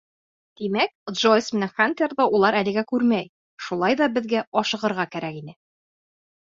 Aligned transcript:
Тимәк, 0.61 0.93
Джойс 1.17 1.49
менән 1.57 1.73
Хантерҙы 1.75 2.27
улар 2.39 2.59
әлегә 2.63 2.85
күрмәй, 2.95 3.31
шулай 3.69 4.01
ҙа 4.03 4.11
беҙгә 4.19 4.45
ашығырға 4.65 5.11
кәрәк 5.17 5.43
ине. 5.45 5.59